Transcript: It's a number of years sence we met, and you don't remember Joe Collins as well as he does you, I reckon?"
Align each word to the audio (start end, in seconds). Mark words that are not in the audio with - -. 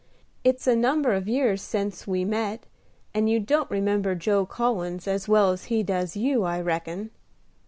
It's 0.43 0.65
a 0.65 0.75
number 0.75 1.13
of 1.13 1.27
years 1.29 1.61
sence 1.61 2.07
we 2.07 2.25
met, 2.25 2.65
and 3.13 3.29
you 3.29 3.39
don't 3.39 3.69
remember 3.69 4.15
Joe 4.15 4.47
Collins 4.47 5.07
as 5.07 5.27
well 5.27 5.51
as 5.51 5.65
he 5.65 5.83
does 5.83 6.17
you, 6.17 6.41
I 6.41 6.59
reckon?" 6.59 7.11